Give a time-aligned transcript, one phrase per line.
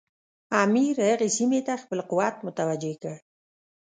[0.63, 3.15] امیر هغې سیمې ته خپل قوت متوجه کړ.